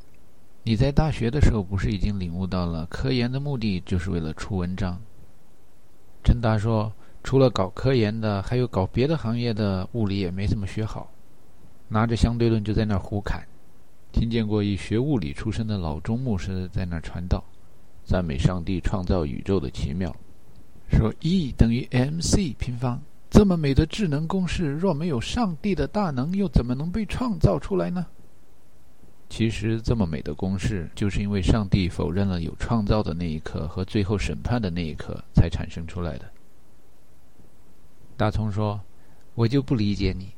[0.63, 4.99] 你在大学的时候不是已经领悟到了，科研的目的就是为了出文章？
[6.23, 6.91] 陈达说，
[7.23, 11.11] 除了搞科研的，还有搞别的行业的，物理也没怎么学好，
[11.87, 13.47] 拿着相对论就在那儿胡侃。
[14.11, 17.43] 听见过一学物理出身的老钟牧师在那儿传道，
[18.03, 20.15] 赞美上帝创造宇宙的奇妙，
[20.89, 23.01] 说 E 等于 mc 平方。
[23.35, 28.07] 这么美的智能公式，若没有上帝的大能，又怎么能被创造出来呢？
[29.27, 36.23] 其实，这么美的公式，就是因为上帝否认了有创造的那一刻和最后审判的那一刻，才产生出来的。
[38.15, 38.79] 大葱说
[39.35, 40.29] ：“我就不理解你，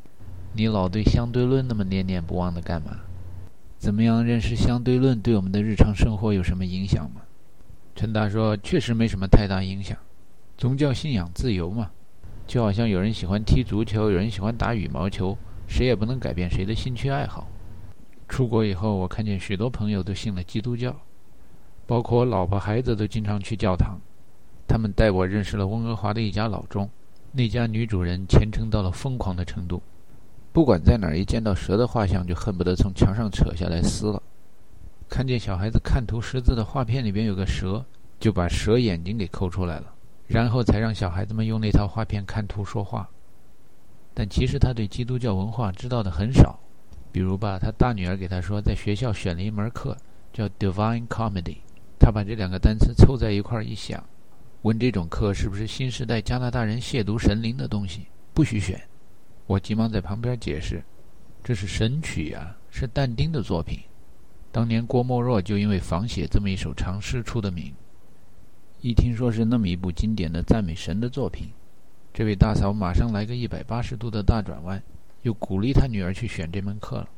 [0.54, 2.98] 你老对相对论那么念念不忘的干嘛？
[3.78, 7.22] 怎么样认识相对论，对我们的日常生活有什么影响吗？”
[7.96, 9.96] 陈达说：“确实没什么太大影响，
[10.58, 11.92] 宗教信仰自由嘛。”
[12.48, 17.46] 就好像有人喜欢踢足球，有人喜欢打羽毛球，谁也不能改变谁的兴趣爱好。
[18.30, 20.96] 出国以后，我看见许多朋友都信了基督教，
[21.86, 24.00] 包括我老婆孩子都经常去教堂。
[24.66, 26.90] 他们带我认识了温哥华的一家老钟，
[27.34, 29.82] 那家女主人虔诚到了疯狂的程度，
[30.54, 34.24] 不管在哪儿一见到蛇的画像，就恨不得从墙上扯下来撕了。
[35.10, 37.86] 看见小孩子看图识字的画片里边有个蛇，
[38.20, 39.94] 就把蛇眼睛给抠出来了。
[40.28, 43.10] 然后才让小孩子们用那套画片看图说话，
[44.14, 46.60] 但其实他对基督教文化知道的很少。
[47.12, 49.98] 比如吧，他大女儿给他说，在学校选了一门课
[50.34, 51.58] 叫 Divine Comedy，
[51.98, 54.04] 他把这两个单词凑在一块儿一想，
[54.64, 58.80] 问这种课是不是新时代加拿大人亵渎神灵的东西，不许选。
[59.48, 60.84] 我急忙在旁边解释，
[61.42, 63.80] 这是神曲啊，是但丁的作品，
[64.52, 67.74] 当年郭沫若就因为仿写这么一首长诗出的名。
[68.82, 71.48] 一听说是那么一部经典的赞美神的作品，
[72.14, 74.82] 这位大嫂马上来个一百八十度的大转弯，
[75.24, 77.10] 又鼓励她女儿去选这门课了。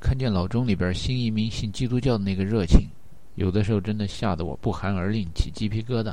[0.00, 2.88] 看见老钟里边新移民信基督教的那个热情，
[3.36, 6.12] 有的时候真的吓得我不寒而栗，起鸡皮疙瘩。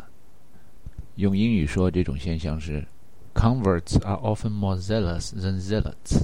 [1.15, 2.86] 用英语说这种现象是
[3.34, 6.23] ：Converts are often more zealous than zealots。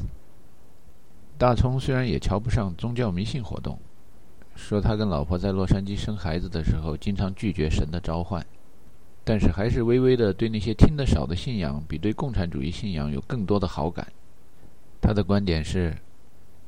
[1.39, 3.79] 大葱虽然也瞧不上宗教迷信活动。
[4.55, 8.45] 说他跟老婆在洛杉矶生孩子的时候，经常拒绝神的召唤，
[9.23, 14.05] 但是还是微微的对那些听得少的信仰，比对共产主义信仰有更多的好感。
[15.01, 15.95] 他的观点是：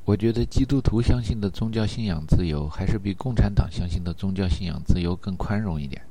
[0.06, 6.02] 我觉得基督徒相信的宗教信仰自由，还是比共产党相信的宗教信仰自由更宽容一点。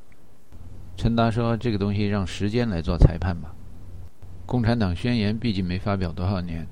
[0.97, 3.55] 陈达说：“这个东西让时间来做裁判吧。
[4.47, 6.67] 共产党宣言毕竟没发表多少年，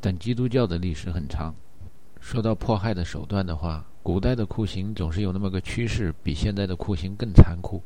[0.00, 1.54] 但基督教的历史很长。
[2.20, 7.80] 说到迫害的手段的话。”古代的酷刑总是有那么个趋势，比现在的酷刑更残酷。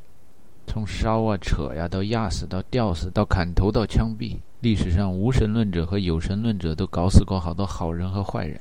[0.67, 8.59] 从烧啊、扯呀，到压死、到吊死、到砍头、到枪毙，历史上无神论者和有神论者都搞死过好多好人和坏人。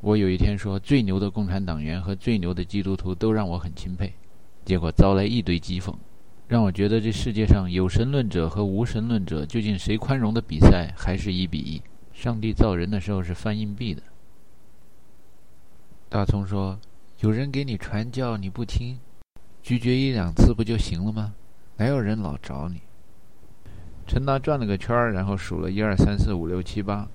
[0.00, 4.12] 我有一天说，最牛的共产党员和最牛的基督徒都让我很钦佩，
[4.64, 5.92] 结果遭来一堆讥讽，
[6.46, 11.82] 让我觉得这世界上有神论者和无神论者究竟谁宽容的比赛还是一比一。
[12.12, 14.00] 上帝造人的时候是翻硬币的。
[16.08, 16.78] 大葱说。
[17.22, 18.98] 有人给你传教，你不听，
[19.62, 21.32] 拒绝一两次不就行了吗？
[21.76, 22.80] 哪有人老找你？
[24.08, 27.06] 陈达转了个圈，然后数了一二三四五六七八，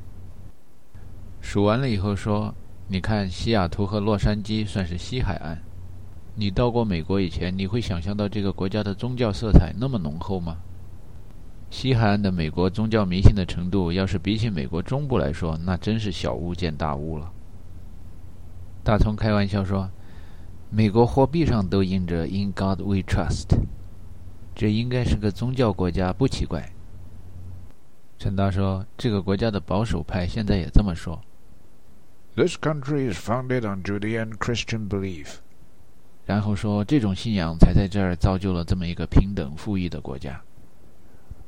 [1.42, 2.56] 数完了以后说
[2.88, 5.62] ：“你看，西雅图和洛杉矶算是西海岸。
[6.36, 10.56] 你到过美国以前，你会想象到这个国家的宗教色彩那么浓厚吗？
[11.70, 17.30] 西海岸的美国宗教迷信的程度，要是比起美国中部来说，那真是小巫见大巫了。”
[18.86, 19.90] 大葱开玩笑说。
[20.71, 23.49] 美国货币上都印着 “In God We Trust”，
[24.55, 26.73] 这应该是个宗教国家，不奇怪。
[28.19, 31.21] 陈达说：“这个国家的保守派现在也这么说。”
[32.35, 35.41] This country is founded on Judean Christian belief。
[36.25, 40.41] 然后说，这种信仰才在这儿造就了这么一个平等富裕的国家。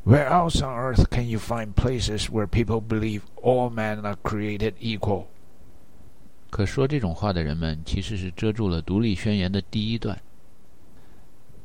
[0.05, 4.75] Where else on earth can you find places where people believe all men are created
[4.81, 5.27] equal？
[6.50, 10.20] 可说这种话的人们，其实是遮住了独立宣言的第一段。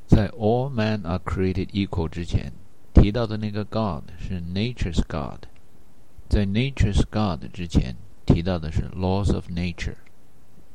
[0.06, 2.52] 在 “All men are created equal” 之前
[2.92, 5.46] 提到的那个 God 是 Nature's God，
[6.28, 9.96] 在 Nature's God 之前提到的是 Laws of Nature。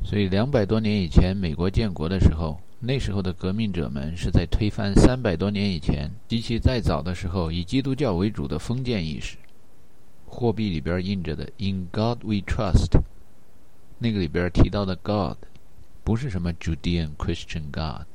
[0.04, 9.38] 所以两百多年以前美国建国的时候，那时候的革命者们是在推翻三百多年以前及其再早的时候以基督教为主的封建意识。
[10.26, 13.00] 货币里边印着的 “In God We Trust”。
[14.02, 15.38] 那个里边提到的 God，
[16.06, 18.08] 不是什么 Judean Christian God，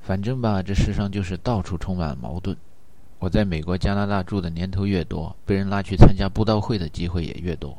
[0.00, 2.56] 反正吧，这世上就是到处充满了矛盾。
[3.18, 7.76] 我在美国、加拿大住的年头越多，被人拉去参加布道会的机会也越多。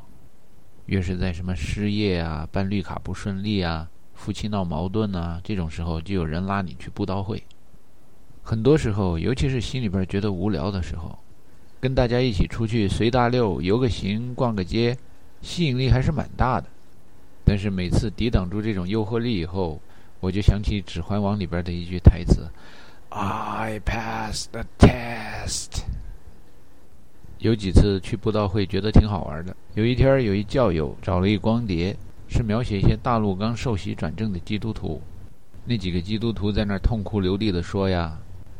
[0.85, 7.43] 越是在什么失业啊、办绿卡不顺利啊、夫妻闹矛盾啊这种时候，就有人拉你去布道会。
[8.43, 11.17] 很多时候，尤其是心里边觉得无聊的时候，
[11.79, 14.95] 跟大家一起出去随大溜、游个行、逛个街，
[15.41, 16.67] 吸引力还是蛮大的。
[17.51, 19.77] 但是每次抵挡住这种诱惑力以后，
[20.21, 22.49] 我就想起《指环王》里边的一句台词
[23.09, 25.83] ：“I passed the test。”
[27.39, 29.53] 有几次去布道会，觉得挺好玩的。
[29.73, 31.93] 有一天，有一教友找了一光碟，
[32.29, 35.01] 是描写一些大陆刚受洗转正的基督徒。
[35.65, 38.17] 那几个基督徒在那儿痛哭流涕地说：“呀，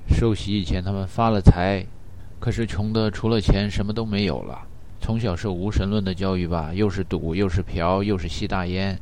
[0.10, 1.86] 受洗以前他们发了财，
[2.42, 4.62] 可是穷的除了钱什么都没有了。”
[5.02, 8.98] 从小受无神论的教育吧，又是赌，又是嫖，又是吸大烟。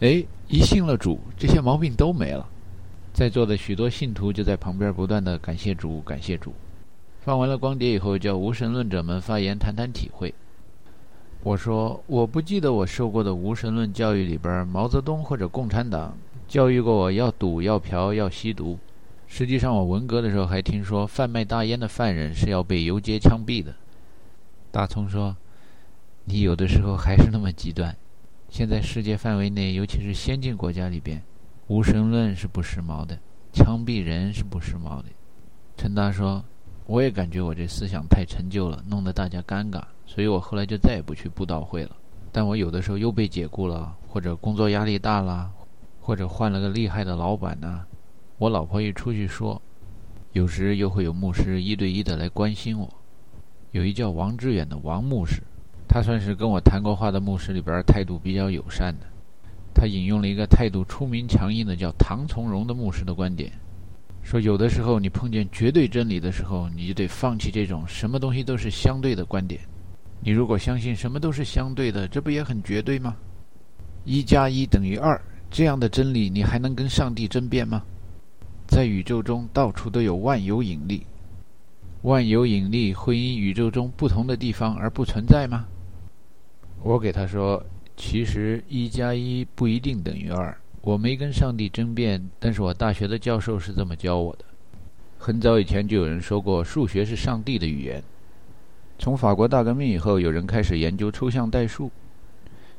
[0.00, 2.48] 哎，一信了主，这些毛病都没了。
[3.12, 6.54] 在座的许多信徒就在旁边不断的感谢主，感谢主。
[7.20, 10.32] 放完了光碟以后，叫无神论者们发言谈谈体会。
[11.42, 16.16] 我说，我不记得我受过的无神论教育里边，毛泽东或者共产党
[16.48, 18.78] 教育过我要赌、要嫖、要吸毒。
[19.26, 23.74] 实际上，我文革的时候还听说，贩卖大烟的犯人是要被游街枪毙的。
[24.76, 25.34] 大葱说
[26.26, 27.96] ：“你有的时候还是那么极端。
[28.50, 31.22] 现在世界范围内，尤其是先进国家里边，
[31.68, 33.18] 无神论是不时髦的，
[33.54, 35.04] 枪毙人是不时髦的。”
[35.78, 36.44] 陈达说
[36.84, 41.96] ：“我也感觉我这思想太陈旧了，弄得大家尴尬，所以我后来就再也不去布道会了。
[42.30, 45.50] 但我有的时候又被解雇了，或者工作压力大了，
[46.02, 47.82] 或者换了个厉害的老板呐。
[48.36, 49.62] 我老婆一出去说，
[50.32, 52.86] 有时又会有牧师一对一的来关心我。”
[53.72, 55.42] 有一叫王志远的王牧师，
[55.88, 59.06] 他算是跟我谈过话的牧师里边态度比较友善的。
[59.74, 63.52] 他引用了一个态度出名强硬的叫唐从容的牧师的观点，
[64.22, 69.60] 说有的时候你碰见绝对真理的时候，你就得放弃这种什么东西都是相对的观点。
[70.20, 73.14] 你如果相信什么都是相对的，这不也很绝对吗？
[74.04, 77.82] 一加一等于二这样的真理，你还能跟上帝争辩吗？
[78.66, 81.06] 在宇宙中到处都有万有引力，
[82.06, 85.66] 万有引力会因宇宙中不同的地方而不存在吗？
[86.82, 87.60] 我给他说。
[87.96, 90.56] 其实一加一不一定等于二。
[90.82, 94.44] 我没跟上帝争辩，但是我大学的教授是这么教我的。
[95.18, 98.02] 很早以前就有人说过，数学是上帝的语言。
[98.98, 101.90] 从法国大革命以后，有人开始研究抽象代数，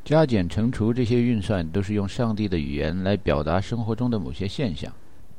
[0.06, 4.94] 加减乘除这些运算都是用上帝的语言来表达生活中的某些现象，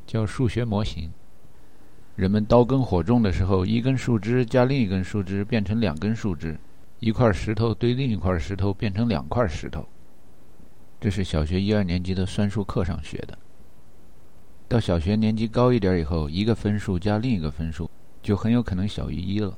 [0.09, 1.09] 叫数学模型。
[2.19, 6.59] 人们刀耕火种的时候，一根树枝加另一根树枝变成两根树枝。
[6.99, 9.89] 一块石头堆另一块石头变成两块石头，
[11.01, 13.39] 这是小学一二年级的算术课上学的。
[14.67, 17.89] 到小学年级高一点以后，一个分数加另一个分数
[18.21, 19.57] 就很有可能小于一了。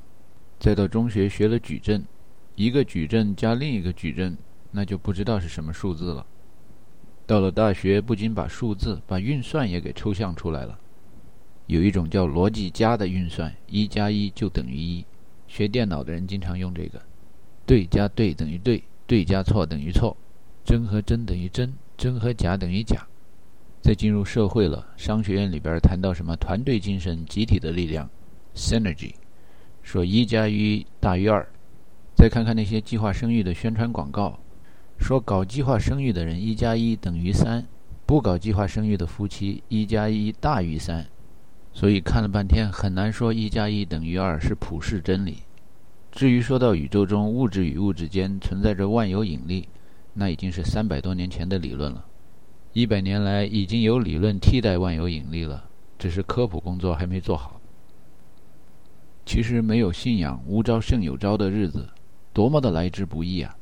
[0.59, 2.05] 再到中学学了矩阵，
[2.53, 4.37] 一个矩阵加另一个矩阵，
[4.69, 6.23] 那就不知道是什么数字了。
[7.25, 10.77] 到了大学，不仅把数字、把运算也给抽象出来了。
[11.71, 15.05] 有一种叫逻辑加的运算，一加一就等于一。
[15.47, 17.01] 学电脑的人经常用这个。
[17.65, 20.17] 对加对等于对，对加错等于错，
[20.65, 23.07] 真和真等于真，真和假等于假。
[23.81, 28.09] 再进入社会了，商学院里边谈到什么团队精神、集体的力量
[28.53, 29.13] ，synergy，
[29.81, 31.47] 说一加一大于二。
[32.17, 34.37] 再看看那些计划生育的宣传广告，
[34.99, 37.65] 说搞计划生育的人一加一等于三，
[38.05, 41.07] 不搞计划生育的夫妻一加一大于三。
[41.73, 45.37] 所以看了半天，很难说一加一等于二是普世真理。
[46.11, 49.69] 至于说到宇宙中物质与物质间存在着万有引力，
[50.13, 52.05] 那已经是三百多年前的理论了。
[52.73, 55.65] 一百年来已经有理论替代万有引力了，
[55.97, 57.59] 只是科普工作还没做好。
[59.25, 61.87] 其实没有信仰，无招胜有招的日子，
[62.33, 63.55] 多么的来之不易啊！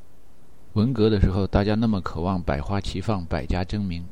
[0.73, 4.05] 文革的时候，大家那么渴望百花齐放、百家争鸣，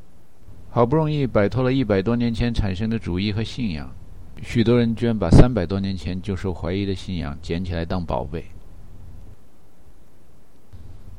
[0.70, 3.90] 好不容易摆脱了一百多年前产生的主义和信仰。
[4.44, 8.46] 许多人居然把三百多年前就受怀疑的信仰捡起来当宝贝。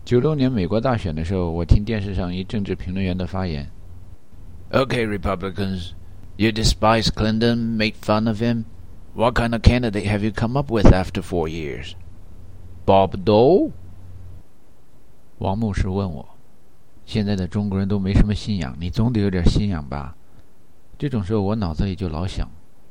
[0.04, 3.68] 九六年美国大选的时候，我听电视上一政治评论员的发言
[4.70, 5.90] ：“Okay, Republicans,
[6.36, 8.64] you despise Clinton, make fun of him.
[9.14, 11.94] What kind of candidate have you come up with after four years?
[12.86, 13.72] Bob Dole？”
[15.38, 16.26] 王牧师问我
[17.08, 20.14] ：“现在的中国人都没什么信仰，你总得有点信仰吧？”
[20.98, 22.46] 这种时候，我脑子里就老想。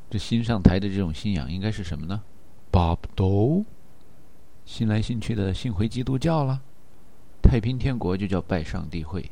[0.09, 2.19] 这新上台的这种信仰应该是什么呢
[2.71, 3.65] ？Bob Dole，
[4.65, 6.59] 信来信去的信回基督教了。
[7.43, 9.29] 太平天国就叫拜上帝会。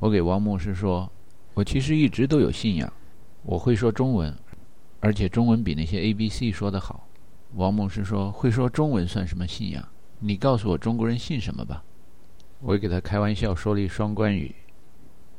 [0.00, 1.10] 我给王牧师说，
[1.54, 2.92] 我其实一直都有信仰，
[3.42, 4.36] 我会说中文，
[5.00, 7.08] 而且中文比那些 A B C 说的好。
[7.54, 9.82] 王牧师说，会说中文算什么信仰？
[10.18, 11.82] 你告诉我中国人信什么吧。
[12.62, 14.54] 我给他开玩笑说了一双关语：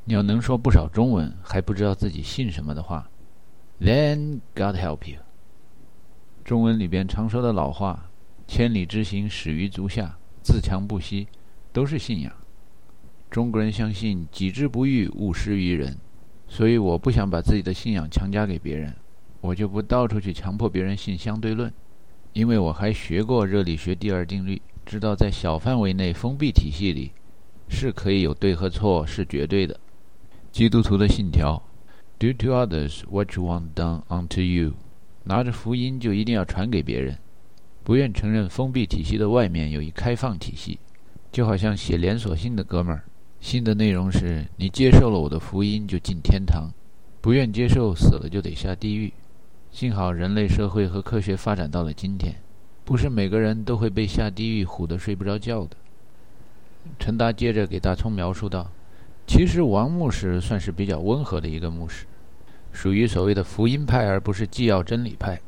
[0.06, 3.08] 你要能说不少中文，还不知道自己信什么的话。
[3.80, 5.22] Then God help you。
[6.44, 8.10] 中文里边常说的老话
[8.48, 11.28] “千里之行，始于足下”，自强不息，
[11.72, 12.34] 都是信仰。
[13.30, 15.96] 中国人相信“己之不欲，勿施于人”，
[16.50, 18.92] 所以我不想把自己的信仰强加给别人，
[19.42, 21.72] 我就不到处去强迫别人信相对论，
[22.34, 24.60] 因为我还学过热力学第二定律，
[24.92, 27.14] 知道在小范围内封闭体系里
[27.70, 29.80] 是可以有对和错，是绝对的。
[30.52, 31.64] 基督徒的信条。
[32.20, 34.74] Do to others what you want done unto you。
[35.24, 37.18] 拿着福音就一定要传给别人，
[37.86, 40.78] 不愿承认封闭体系的外面有一开放体系，
[41.32, 43.06] 就好像写连锁信的哥们儿，
[43.40, 46.70] 信的内容是你接受了我的福音就进天堂，
[47.22, 49.14] 不愿接受死了就得下地狱。
[49.72, 52.36] 幸好人类社会和科学发展到了今天，
[52.92, 55.78] 不是每个人都会被下地狱唬得睡不着觉的。
[57.00, 58.70] 陈达接着给大聪描述道
[59.26, 62.06] ：“其实王牧师算是比较温和的一个牧师。”
[62.74, 65.40] 属于所谓的福音派，而不是纪要真理派。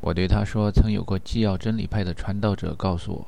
[0.00, 3.26] 我对他说：“曾有过纪要真理派的传道者告诉我，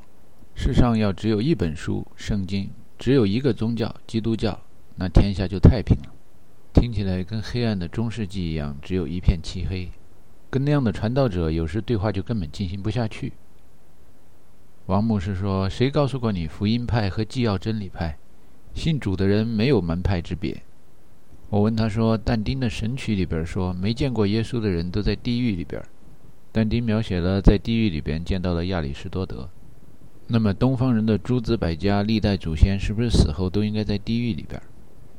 [0.56, 4.58] 世上要只有一本书——圣经，只有一个宗教——基督教，
[4.96, 6.12] 那天下就太平了。
[6.72, 9.92] 听起来跟黑暗的中世纪一样，只有一片漆黑。
[10.50, 13.32] 跟那样的传道者，有时对话就根本进行不下去。”
[14.86, 18.18] 王牧师说：“谁告诉过你福音派和纪要真理派？
[18.74, 20.62] 信主的人没有门派之别。”
[21.48, 25.82] 我问他说：“但丁的《神曲》里边说，没见过耶稣的人都在地狱里边。
[26.52, 29.48] 但丁描写了在地狱里边见到了亚里士多德。
[30.26, 34.60] 那么东方人的诸子百家、历代祖先是不是死后都应该在地狱里边？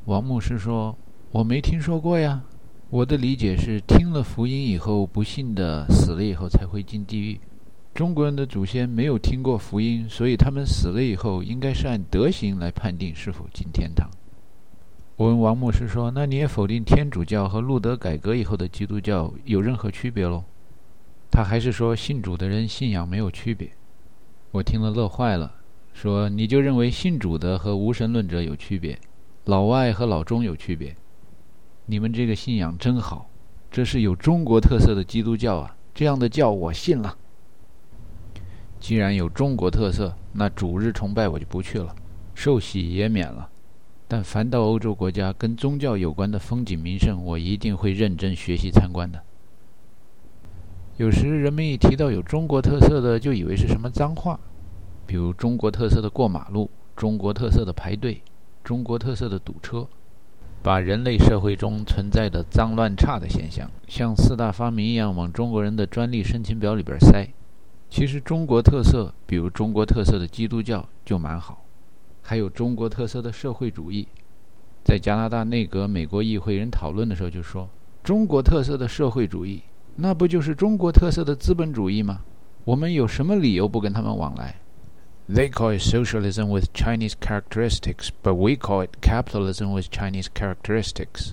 [0.06, 0.96] 王牧师说
[1.32, 2.44] ：“我没听说过呀。
[2.92, 7.40] 我的理解是，听了福音以后不信的，死了以后才会进地狱。
[7.96, 14.10] 中国人的祖先没有听过福音，所以他们死了以后应该是按德行来判定是否进天堂。”
[15.16, 20.44] 我问王牧师说：“那你也否定天主教和路德改革以后的基督教有任何区别喽？”
[21.32, 23.72] 他还是说信主的人信仰没有区别。
[24.52, 25.54] 我听了乐坏了，
[25.94, 29.00] 说：“你就认为信主的和无神论者有区别，
[29.46, 30.94] 老外和老中有区别？
[31.86, 33.30] 你们这个信仰真好，
[33.72, 35.78] 这是有中国特色的基督教啊！
[35.94, 37.18] 这样的教我信了。
[38.86, 41.96] 既然有中国特色，那主日崇拜我就不去了，
[42.36, 43.50] 受洗也免了。
[44.08, 49.20] 但凡到欧洲国家跟宗教有关的风景名胜，我一定会认真学习参观的。”
[50.98, 54.40] 有时人们一提到有中国特色的，就以为是什么脏话，
[55.08, 58.22] 比如中国特色的过马路、中国特色的排队、
[58.64, 59.88] 中国特色的堵车，
[60.62, 67.28] 把人类社会中存在的脏乱差的现象，像四大发明一样往中国人的专利申请表里边塞。
[67.90, 71.64] 其实中国特色，比如中国特色的基督教就蛮好，
[72.22, 74.08] 还有中国特色的社会主义。
[74.84, 77.70] 在加拿大内阁、美国议会人讨论的时候就说，
[78.04, 79.62] 中国特色的社会主义。
[79.96, 82.22] 那不就是中国特色的资本主义吗？
[82.66, 84.56] 我们有什么理由不跟他们往来
[85.30, 91.32] ？They call it socialism with Chinese characteristics, but we call it capitalism with Chinese characteristics.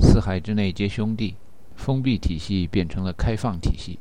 [0.00, 1.36] 四海之内皆兄弟，
[1.76, 3.98] 封闭体系变成了开放体系。